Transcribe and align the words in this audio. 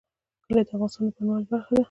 کلي 0.47 0.61
د 0.67 0.69
افغانستان 0.71 1.03
د 1.07 1.09
بڼوالۍ 1.15 1.45
برخه 1.51 1.71
ده. 1.73 1.79